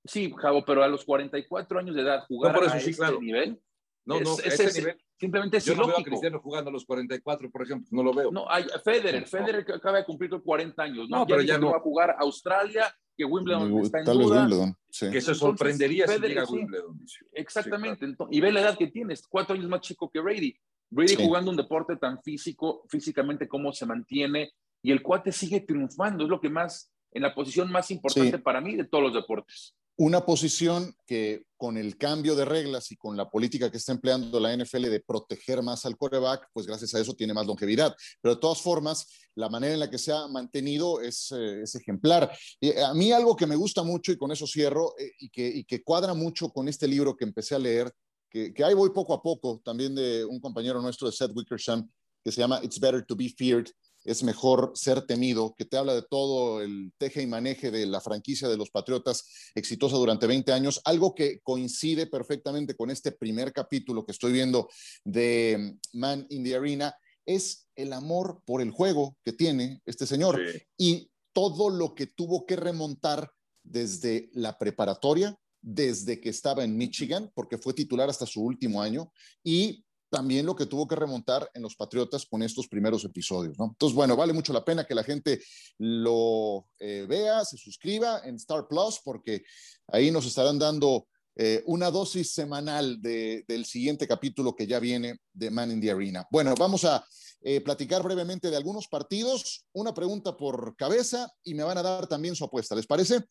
[0.05, 3.61] Sí, Javo, pero a los 44 años de edad jugar a ese nivel.
[4.05, 7.51] No, no, ese nivel Simplemente es Yo no veo a Cristiano jugando a los 44,
[7.51, 8.31] por ejemplo, no lo veo.
[8.31, 11.27] No, hay Federer, Federer que acaba de cumplir 40 años, ¿no?
[11.27, 12.85] pero ya no va a jugar Australia,
[13.17, 14.41] que Wimbledon está en Tal duda.
[14.43, 15.11] Wimbledon, sí.
[15.11, 17.01] Que se sorprendería si llega Wimbledon.
[17.33, 20.55] Exactamente, y ve la edad que tienes, cuatro años más chico que Brady.
[20.89, 26.23] Brady jugando un deporte tan físico, físicamente cómo se mantiene, y el cuate sigue triunfando,
[26.23, 29.75] es lo que más, en la posición más importante para mí de todos los deportes
[29.99, 34.39] una posición que con el cambio de reglas y con la política que está empleando
[34.39, 37.93] la NFL de proteger más al quarterback, pues gracias a eso tiene más longevidad.
[38.21, 42.31] Pero de todas formas, la manera en la que se ha mantenido es, eh, ejemplar.
[42.61, 45.45] Y a mí algo que me gusta mucho, y con eso cierro, eh, y, que,
[45.45, 47.91] y, que, cuadra mucho con este libro que empecé a leer,
[48.29, 51.91] que, que ahí voy poco a poco, también de un compañero nuestro de Seth Wickersham,
[52.23, 53.69] que se llama It's Better to Be Feared,
[54.03, 58.01] es mejor ser temido, que te habla de todo el teje y maneje de la
[58.01, 63.53] franquicia de los Patriotas exitosa durante 20 años, algo que coincide perfectamente con este primer
[63.53, 64.69] capítulo que estoy viendo
[65.03, 70.41] de Man in the Arena, es el amor por el juego que tiene este señor
[70.77, 73.31] y todo lo que tuvo que remontar
[73.63, 79.11] desde la preparatoria, desde que estaba en Michigan, porque fue titular hasta su último año,
[79.43, 83.65] y también lo que tuvo que remontar en los Patriotas con estos primeros episodios, ¿no?
[83.65, 85.41] Entonces, bueno, vale mucho la pena que la gente
[85.77, 89.43] lo eh, vea, se suscriba en Star Plus, porque
[89.87, 95.49] ahí nos estarán dando eh, una dosis semanal del siguiente capítulo que ya viene de
[95.49, 96.27] Man in the Arena.
[96.31, 97.05] Bueno, vamos a
[97.41, 102.07] eh, platicar brevemente de algunos partidos, una pregunta por cabeza y me van a dar
[102.07, 103.23] también su apuesta, ¿les parece?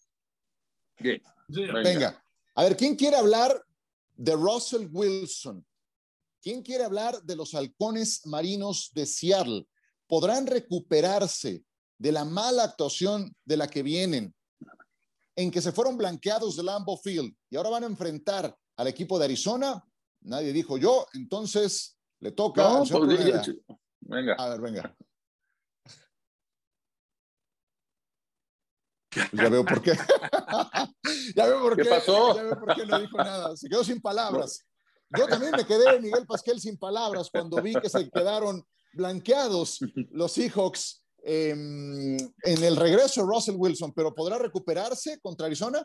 [1.84, 2.24] Venga.
[2.54, 3.62] A ver, ¿quién quiere hablar
[4.16, 5.64] de Russell Wilson?
[6.40, 9.66] ¿Quién quiere hablar de los halcones marinos de Seattle?
[10.06, 11.64] ¿Podrán recuperarse
[11.98, 14.34] de la mala actuación de la que vienen,
[15.36, 19.18] en que se fueron blanqueados de Lambeau Field y ahora van a enfrentar al equipo
[19.18, 19.84] de Arizona?
[20.20, 22.78] Nadie dijo yo, entonces le toca.
[22.78, 22.90] Pues,
[24.00, 24.34] venga.
[24.34, 24.96] A ver, venga.
[29.32, 29.92] Ya veo por qué.
[31.34, 31.82] ya veo por qué.
[31.82, 32.36] ¿Qué pasó?
[32.36, 33.56] Ya veo por qué no dijo nada.
[33.56, 34.64] Se quedó sin palabras.
[35.16, 40.32] Yo también me quedé, Miguel Pasquel, sin palabras cuando vi que se quedaron blanqueados los
[40.32, 45.82] Seahawks em, en el regreso de Russell Wilson, pero ¿podrá recuperarse contra Arizona?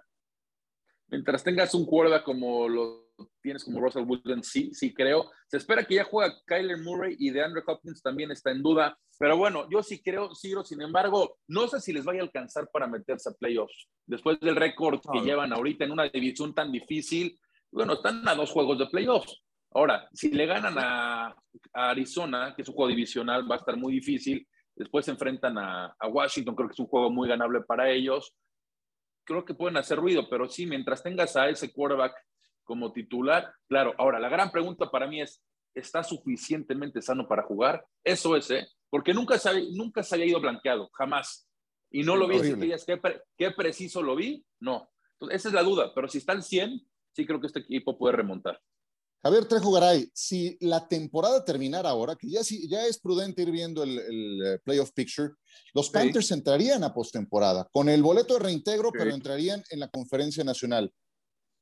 [1.07, 3.03] Mientras tengas un cuerda como lo
[3.41, 5.29] tienes como Russell Wilson, sí, sí creo.
[5.47, 8.97] Se espera que ya juega Kyler Murray y de Andrew Hopkins también está en duda.
[9.19, 12.67] Pero bueno, yo sí creo, Ciro, sin embargo, no sé si les vaya a alcanzar
[12.71, 13.87] para meterse a playoffs.
[14.05, 17.39] Después del récord que llevan ahorita en una división tan difícil,
[17.73, 19.41] bueno, están a dos juegos de playoffs.
[19.71, 21.35] Ahora, si le ganan a,
[21.73, 24.47] Arizona, que es un juego divisional, va a estar muy difícil.
[24.75, 28.35] Después se enfrentan a, Washington, creo que es un juego muy ganable para ellos.
[29.25, 32.13] Creo que pueden hacer ruido, pero sí, mientras tengas a ese quarterback
[32.63, 33.93] como titular, claro.
[33.97, 35.41] Ahora, la gran pregunta para mí es,
[35.73, 37.83] ¿está suficientemente sano para jugar?
[38.03, 38.67] Eso es, ¿eh?
[38.89, 41.49] Porque nunca se, nunca se había ido blanqueado, jamás.
[41.89, 42.55] Y no lo vi, si
[42.85, 42.99] ¿qué,
[43.37, 44.45] ¿qué, preciso lo vi?
[44.59, 44.89] No.
[45.13, 46.79] Entonces, esa es la duda, pero si está al 100,
[47.15, 48.59] sí creo que este equipo puede remontar.
[49.23, 53.81] Javier Trejo Garay, si la temporada terminara ahora, que ya, ya es prudente ir viendo
[53.83, 55.29] el, eh, playoff picture,
[55.73, 60.43] los Panthers entrarían a postemporada con el boleto de reintegro, pero entrarían en la conferencia
[60.43, 60.93] nacional.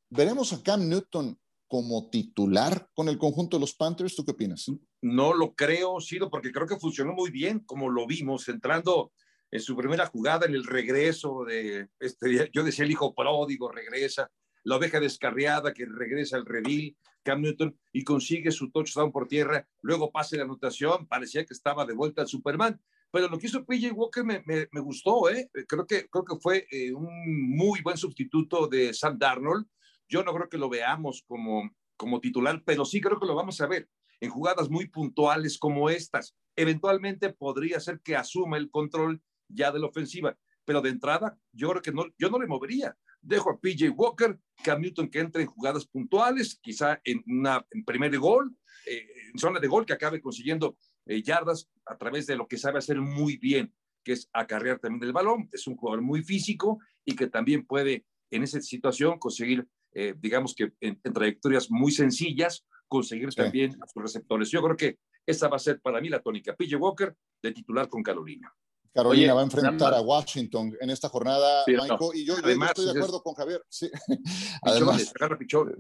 [0.10, 4.16] ¿Veremos a Cam Newton como titular con el conjunto de los Panthers?
[4.16, 4.66] ¿Tú qué opinas?
[5.02, 9.14] No lo creo, Ciro, porque creo que funcionó muy bien, como lo vimos, entrando
[9.52, 14.32] en su primera jugada, en el regreso de, este, yo decía el hijo pródigo, regresa,
[14.64, 19.68] la oveja descarriada que regresa al redil, Cam Newton, y consigue su touchdown por tierra,
[19.82, 23.66] luego pase la anotación, parecía que estaba de vuelta al Superman, pero lo que hizo
[23.66, 25.50] PJ Walker me, me, gustó, ¿eh?
[25.68, 29.68] creo, que, creo que fue eh, un muy buen sustituto de Sam Darnold,
[30.08, 33.60] yo no creo que lo veamos como, como titular, pero sí creo que lo vamos
[33.62, 33.90] a ver
[34.22, 36.36] en jugadas muy puntuales como estas.
[36.56, 41.70] Eventualmente podría ser que asuma el control ya de la ofensiva, pero de entrada yo
[41.70, 45.44] creo que no, yo no le movería dejo a PJ Walker, Cam Newton que entre
[45.44, 48.56] en jugadas puntuales, quizá en, una, en primer gol,
[48.86, 52.58] eh, en zona de gol, que acabe consiguiendo eh, yardas a través de lo que
[52.58, 55.50] sabe hacer muy bien, que es acarrear también el balón.
[55.52, 60.56] Es un jugador muy físico y que también puede en esa situación conseguir, eh, digamos
[60.56, 64.50] que en, trayectorias muy sencillas, conseguir también a sus receptores.
[64.50, 66.56] Yo creo que esa va a ser para mí la tónica.
[66.56, 68.54] PJ Walker de titular con Carolina.
[68.94, 73.24] Carolina va a enfrentar a Washington en esta jornada, Michael, y yo, estoy de acuerdo
[73.24, 73.64] con Javier.
[73.70, 73.90] Sí.
[74.64, 75.76] Además, Pichón,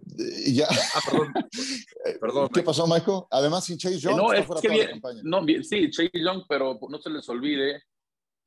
[0.47, 0.67] ya.
[0.69, 1.34] Ah, perdón.
[2.21, 3.24] perdón ¿Qué pasó, Michael?
[3.30, 7.10] Además, sin Chase Young, no, es que bien, no, sí, Chase Young, pero no se
[7.10, 7.84] les olvide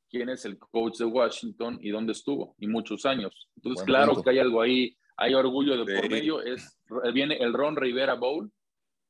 [0.09, 3.48] quién es el coach de Washington y dónde estuvo, y muchos años.
[3.57, 6.79] Entonces, claro que hay algo ahí, hay orgullo de por medio, es,
[7.12, 8.50] viene el Ron Rivera Bowl,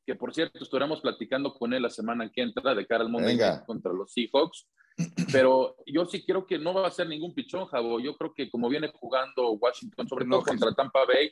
[0.04, 3.44] que por cierto, estaremos platicando con él la semana que entra de cara al momento
[3.66, 4.66] contra los Seahawks
[5.32, 8.00] pero yo sí creo que no va a ser ningún pichón, Javo.
[8.00, 11.30] Yo creo que como viene jugando Washington, sobre todo contra Tampa Bay,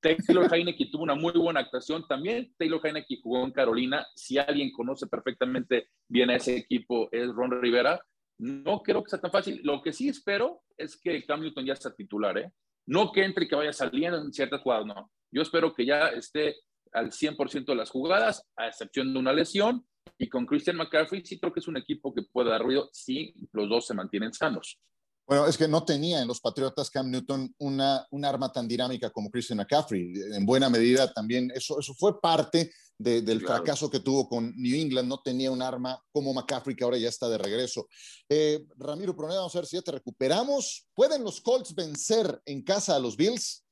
[0.00, 2.06] Taylor Heineke tuvo una muy buena actuación.
[2.06, 4.06] También Taylor Heineke jugó en Carolina.
[4.14, 8.04] Si alguien conoce perfectamente bien a ese equipo es Ron Rivera.
[8.38, 9.60] No creo que sea tan fácil.
[9.62, 12.52] Lo que sí espero es que Cam Newton ya sea titular, ¿eh?
[12.86, 15.10] No que entre y que vaya saliendo en ciertas jugadas, no.
[15.30, 16.56] Yo espero que ya esté
[16.92, 19.86] al 100% de las jugadas, a excepción de una lesión,
[20.18, 23.34] y con Christian McCaffrey sí creo que es un equipo que puede dar ruido si
[23.52, 24.78] los dos se mantienen sanos.
[25.26, 29.10] Bueno, es que no tenía en los Patriotas Cam Newton una, un arma tan dinámica
[29.10, 30.12] como Christian McCaffrey.
[30.34, 35.08] En buena medida también eso, eso fue parte del fracaso que tuvo con New England.
[35.08, 37.88] No tenía un arma como McCaffrey que ahora ya está de regreso.
[38.28, 40.86] Eh, Ramiro Proné, vamos a ver si ya te recuperamos.
[40.94, 43.63] ¿Pueden los Colts vencer en casa a los Bills?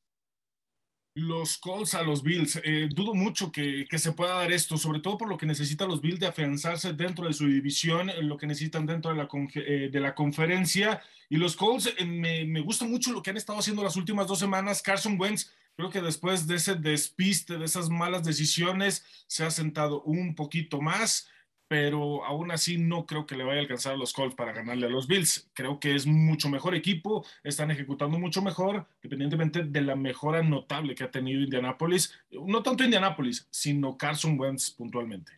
[1.15, 2.61] Los Colts a los Bills.
[2.65, 6.01] Eh, dudo mucho que, se pueda dar esto, sobre todo por lo que necesitan los
[6.01, 10.01] Bills de afianzarse dentro de su división, lo que necesitan dentro de la, eh, de
[10.01, 11.03] la conferencia.
[11.29, 14.27] Y los Colts, eh, me, me, gusta mucho lo que han estado haciendo las últimas
[14.27, 14.81] dos semanas.
[14.81, 20.03] Carson Wentz Creo que después de ese despiste, de esas malas decisiones, se ha sentado
[20.03, 21.29] un poquito más,
[21.73, 24.85] pero aún así no creo que le vaya a alcanzar a los Colts para ganarle
[24.85, 25.49] a los Bills.
[25.55, 30.95] Creo que es mucho mejor equipo, están ejecutando mucho mejor, independientemente de la mejora notable
[30.95, 32.13] que ha tenido Indianapolis.
[32.31, 35.33] No tanto Indianapolis, sino Carson Wentz puntualmente.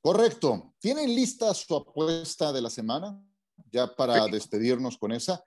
[0.00, 0.74] Correcto.
[0.78, 3.20] ¿Tienen lista su apuesta de la semana?
[3.72, 5.42] Ya para despedirnos con esa.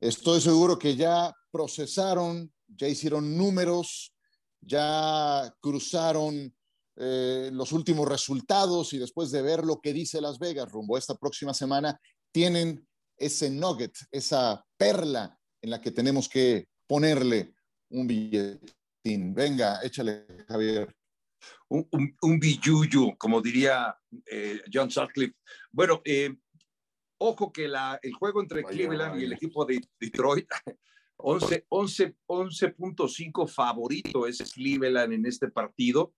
[0.00, 4.12] Estoy seguro que ya procesaron, ya hicieron números,
[4.60, 6.52] ya cruzaron
[6.96, 10.98] eh, los últimos resultados y después de ver lo que dice Las Vegas rumbo a
[10.98, 12.00] esta próxima semana,
[12.32, 17.54] tienen ese nugget, esa perla en la que tenemos que ponerle
[17.90, 19.34] un billetín.
[19.34, 20.94] Venga, échale, Javier.
[21.68, 25.36] Un, un, como diría eh, John Sutcliffe.
[25.72, 26.34] Bueno, eh,
[27.18, 30.46] ojo que la, el juego entre Cleveland y el equipo de Detroit,
[31.18, 32.74] 11.5 11, 11
[33.48, 36.14] favorito es Cleveland en este partido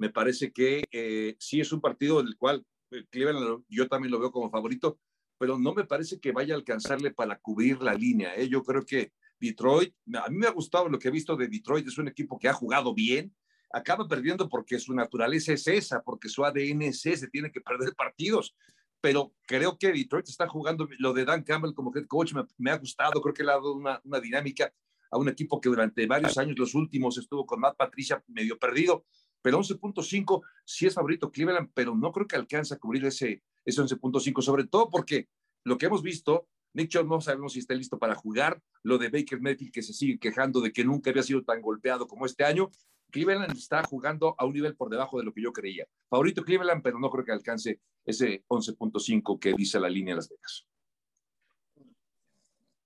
[0.00, 4.18] me parece que eh, sí es un partido del cual eh, Cleveland yo también lo
[4.18, 4.98] veo como favorito,
[5.36, 8.34] pero no me parece que vaya a alcanzarle para cubrir la línea.
[8.34, 8.48] ¿eh?
[8.48, 11.86] Yo creo que Detroit, a mí me ha gustado lo que he visto de Detroit,
[11.86, 13.34] es un equipo que ha jugado bien,
[13.70, 17.94] acaba perdiendo porque su naturaleza es esa, porque su ADN es ese, tiene que perder
[17.94, 18.56] partidos,
[19.02, 22.78] pero creo que Detroit está jugando, lo de Dan Campbell como head coach me, ha
[22.78, 24.72] gustado, creo que le ha dado una, una dinámica
[25.10, 29.04] a un equipo que durante varios años, los últimos, estuvo con Matt Patricia medio perdido,
[29.42, 33.82] pero 11.5 sí es favorito Cleveland, pero no creo que alcance a cubrir ese, ese
[33.82, 35.28] 11.5, sobre todo porque
[35.64, 39.08] lo que hemos visto, Nick Chubb no sabemos si está listo para jugar, lo de
[39.08, 42.44] Baker Mayfield que se sigue quejando de que nunca había sido tan golpeado como este
[42.44, 42.70] año,
[43.10, 45.86] Cleveland está jugando a un nivel por debajo de lo que yo creía.
[46.08, 50.28] Favorito Cleveland, pero no creo que alcance ese 11.5 que dice la línea de Las
[50.28, 50.66] Vegas.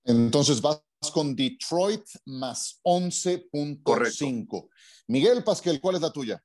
[0.05, 4.69] Entonces vas con Detroit más 11.5.
[5.09, 6.43] Miguel Pasquel, ¿cuál es la tuya?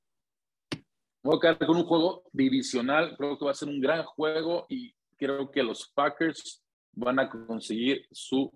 [1.24, 3.16] Voy a quedar con un juego divisional.
[3.18, 7.30] Creo que va a ser un gran juego y creo que los Packers van a
[7.30, 8.52] conseguir su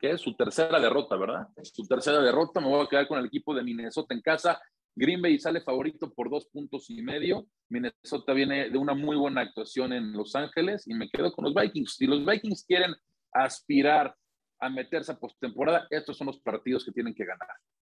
[0.00, 0.20] ¿qué es?
[0.20, 1.48] Su tercera derrota, ¿verdad?
[1.62, 2.60] Su tercera derrota.
[2.60, 4.60] Me voy a quedar con el equipo de Minnesota en casa.
[4.96, 7.46] Green Bay sale favorito por dos puntos y medio.
[7.68, 11.54] Minnesota viene de una muy buena actuación en Los Ángeles y me quedo con los
[11.54, 11.94] Vikings.
[11.94, 12.94] Si los Vikings quieren
[13.32, 14.14] aspirar
[14.58, 17.48] a meterse a postemporada, estos son los partidos que tienen que ganar.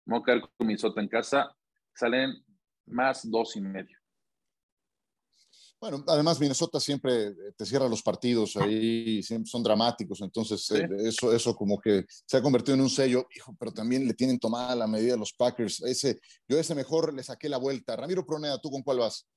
[0.05, 1.55] Vamos a caer con Minnesota en casa,
[1.95, 2.45] salen
[2.87, 3.99] más dos y medio.
[5.79, 11.35] Bueno, además Minnesota siempre te cierra los partidos ahí, siempre son dramáticos, entonces eh, eso,
[11.35, 13.27] eso como que se ha convertido en un sello,
[13.59, 15.83] pero también le tienen tomada la medida a los Packers.
[15.83, 16.19] Ese,
[16.49, 17.95] yo ese mejor le saqué la vuelta.
[17.95, 19.29] Ramiro Proneda, ¿tú con cuál vas?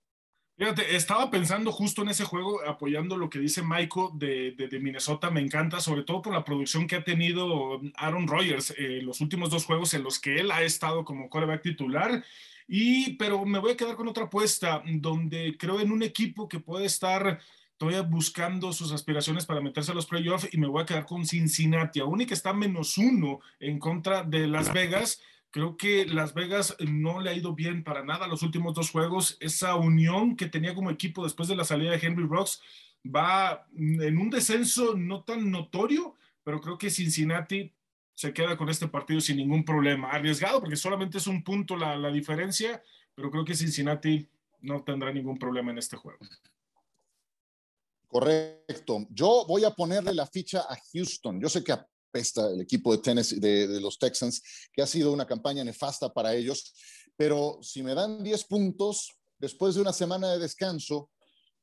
[0.60, 5.32] Fíjate, estaba pensando justo en ese juego, apoyando lo que dice Michael de, Minnesota.
[5.32, 9.52] Me encanta, sobre todo por la producción que ha tenido Aaron Rodgers en los últimos
[9.52, 12.26] dos juegos en los que él ha estado como quarterback titular.
[12.67, 16.60] Y, pero me voy a quedar con otra apuesta, donde creo en un equipo que
[16.60, 17.39] puede estar
[17.78, 21.26] todavía buscando sus aspiraciones para meterse a los playoffs y me voy a quedar con
[21.26, 26.34] Cincinnati, aún y que está menos uno en contra de Las Vegas Creo que Las
[26.34, 29.38] Vegas no le ha ido bien para nada los últimos dos juegos.
[29.40, 32.62] Esa unión que tenía como equipo después de la salida de Henry Rocks
[33.04, 37.74] va en un descenso no tan notorio, pero creo que Cincinnati
[38.14, 40.12] se queda con este partido sin ningún problema.
[40.12, 42.84] Arriesgado porque solamente es un punto la, la diferencia,
[43.16, 44.28] pero creo que Cincinnati
[44.62, 46.20] no tendrá ningún problema en este juego.
[48.08, 49.08] Correcto.
[49.10, 51.40] Yo voy a ponerle la ficha a Houston.
[51.40, 51.76] Yo sé que
[52.12, 54.41] pesta el equipo de tenis de, los Texans,
[54.72, 56.74] que ha sido una campaña nefasta para ellos.
[57.15, 61.10] Pero si me dan 10 puntos después de una semana de descanso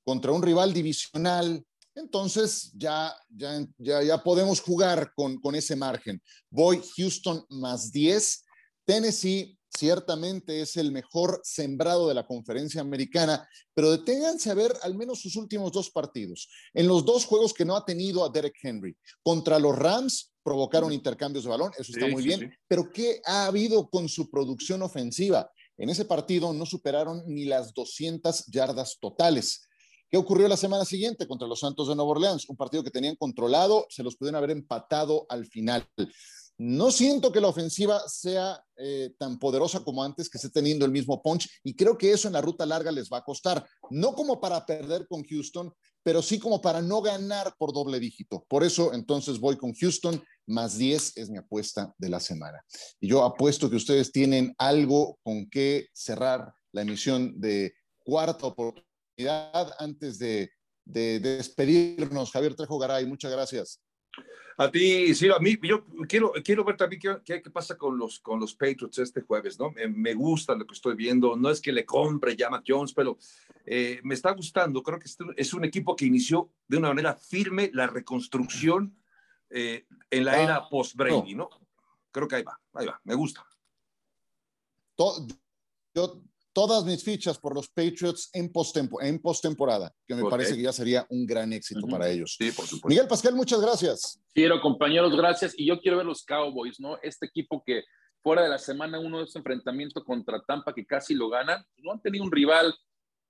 [0.05, 6.23] contra un rival divisional, entonces ya, ya, ya, ya podemos jugar con, con ese margen.
[6.51, 8.45] Voy Houston más 10,
[8.85, 14.95] Tennessee ciertamente es el mejor sembrado de la conferencia americana, pero deténganse a ver al
[14.95, 16.49] menos sus últimos dos partidos.
[16.75, 20.93] En los dos juegos que no ha tenido a Derek Henry, contra los Rams provocaron
[20.93, 25.51] intercambios de balón, eso está muy bien, pero ¿qué ha habido con su producción ofensiva?
[25.77, 29.69] En ese partido no superaron ni las 200 yardas totales.
[30.09, 32.49] ¿Qué ocurrió la semana siguiente contra los Santos de Nueva Orleans?
[32.49, 35.85] Un partido que tenían controlado, se los pudieron haber empatado al final.
[36.59, 40.91] No siento que la ofensiva sea eh, tan poderosa como antes, que esté teniendo el
[40.91, 44.15] mismo punch, y creo que eso en la ruta larga les va a costar, no
[44.15, 48.45] como para perder con Houston, pero sí como para no ganar por doble dígito.
[48.49, 52.65] Por eso entonces voy con Houston, más 10 es mi apuesta de la semana.
[53.01, 59.75] Y yo apuesto que ustedes tienen algo con que cerrar la emisión de cuarta oportunidad
[59.79, 60.51] antes de,
[60.85, 62.31] de despedirnos.
[62.31, 63.81] Javier Trejo Garay, muchas gracias.
[64.59, 68.21] A ti, sí, a mí, yo quiero, quiero ver también qué, qué, pasa con los,
[68.21, 69.71] con los Patriots este jueves, ¿no?
[69.91, 73.19] Me, gusta lo que estoy viendo, no es que le compre ya Mac Jones, pero
[73.67, 77.71] eh, me está gustando, creo que es un equipo que inició de una manera firme
[77.75, 78.97] la reconstrucción
[79.51, 81.51] eh, en la era ah, post-Brady, ¿no?
[82.11, 83.45] Creo que ahí va, ahí va, me gusta.
[85.95, 86.23] yo
[86.57, 91.27] todas mis fichas por los Patriots en postemporada, que me parece que ya sería un
[91.27, 92.35] gran éxito para ellos.
[92.39, 92.89] Sí, por supuesto.
[92.89, 94.19] Miguel Pascal, muchas gracias.
[94.33, 95.53] Quiero, compañeros, gracias.
[95.55, 96.97] Y yo quiero ver los Cowboys, ¿no?
[97.03, 97.85] Este equipo que
[98.23, 101.93] fuera de la semana uno de ese enfrentamiento contra Tampa que casi lo ganan, no
[101.93, 102.75] han tenido un rival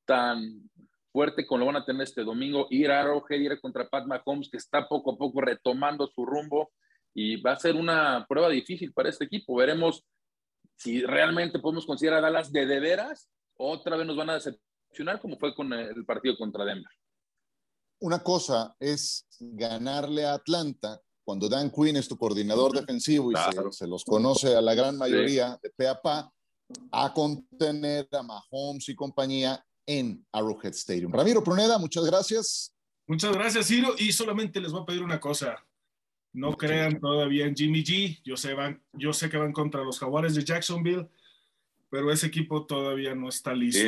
[0.05, 0.71] tan
[1.11, 2.69] fuerte como lo van a tener este domingo.
[2.71, 6.71] Ir a Arrowhead, ir contra Pat Mahomes, que está poco a poco retomando su rumbo
[7.13, 9.57] y va a ser una prueba difícil para este equipo.
[9.57, 10.05] Veremos
[10.77, 15.21] si realmente podemos considerar a Dallas de de veras, otra vez nos van a decepcionar
[15.21, 16.91] como fue con el partido contra Denver.
[18.01, 23.35] Una cosa es ganarle a Atlanta cuando Dan Quinn es tu coordinador defensivo y
[23.73, 26.31] se, los conoce a la gran mayoría de pe a pa,
[26.93, 31.13] a contener a Mahomes y compañía en Arrowhead Stadium.
[31.13, 32.73] Ramiro Pruneda, muchas gracias.
[33.09, 33.95] Muchas gracias, Ciro.
[33.99, 35.57] Y solamente les voy a pedir una cosa.
[36.37, 38.21] No crean todavía en Jimmy G.
[38.23, 41.09] Yo sé, van, yo sé que van contra los Jaguares de Jacksonville,
[41.89, 43.81] pero ese equipo todavía no está listo.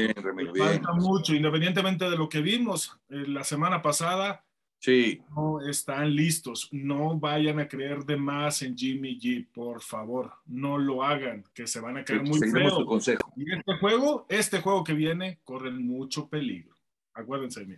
[0.57, 4.47] Falta mucho, independientemente de lo que vimos eh, la semana pasada.
[4.79, 5.21] Sí.
[5.37, 6.71] No están listos.
[6.73, 10.33] No vayan a creer de más en Jimmy G, por favor.
[10.47, 12.87] No lo hagan, que se van a caer muy feo.
[12.87, 13.31] consejo.
[13.37, 16.75] Y este juego, este juego que viene, corren mucho peligro.
[17.13, 17.77] Acuérdense de mí.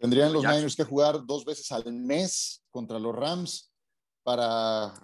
[0.00, 3.70] Tendrían los Niners que jugar dos veces al mes contra los Rams
[4.22, 4.94] para,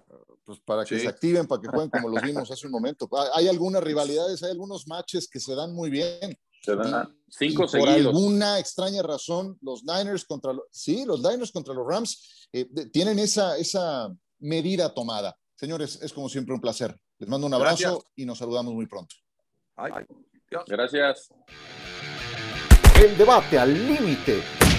[0.42, 3.06] pues, para que se activen, para que jueguen como los vimos hace un momento.
[3.34, 6.38] Hay algunas rivalidades, hay algunos matches que se dan muy bien.
[6.62, 11.74] Se dan cinco Por alguna extraña razón, los Niners contra los, sí, los Niners contra
[11.74, 15.36] los Rams eh, tienen esa, esa medida tomada.
[15.56, 16.98] Señores, es como siempre un placer.
[17.18, 19.14] Les mando un abrazo y nos saludamos muy pronto.
[20.66, 21.28] Gracias.
[22.98, 24.42] El debate al límite